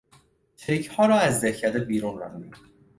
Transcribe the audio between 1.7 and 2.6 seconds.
بیرون راندیم.